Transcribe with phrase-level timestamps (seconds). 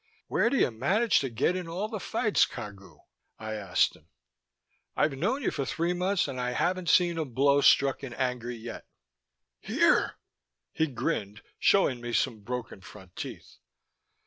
[0.29, 3.01] "Where do you manage to get in all the fights, Cagu?"
[3.37, 4.07] I asked him.
[4.95, 8.49] "I've known you for three months, and I haven't seen a blow struck in anger
[8.49, 8.87] yet."
[9.59, 10.15] "Here."
[10.73, 13.57] He grinned, showing me some broken front teeth.